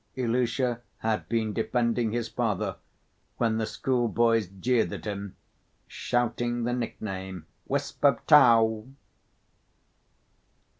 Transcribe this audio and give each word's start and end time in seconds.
Ilusha 0.15 0.81
had 0.97 1.29
been 1.29 1.53
defending 1.53 2.11
his 2.11 2.27
father 2.27 2.77
when 3.37 3.57
the 3.59 3.67
schoolboys 3.67 4.47
jeered 4.47 4.91
at 4.93 5.05
him, 5.05 5.35
shouting 5.87 6.63
the 6.63 6.73
nickname 6.73 7.45
"wisp 7.67 8.03
of 8.03 8.25
tow." 8.25 8.87